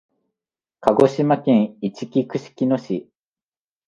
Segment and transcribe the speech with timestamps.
[0.79, 3.07] 鹿児島県いちき串木野市